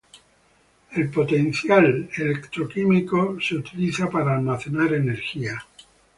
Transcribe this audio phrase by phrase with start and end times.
[0.93, 5.63] El potencial electroquímico es utilizado para almacenar energía.